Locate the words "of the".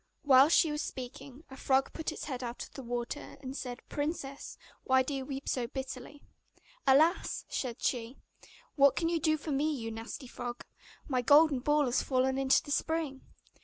2.63-2.81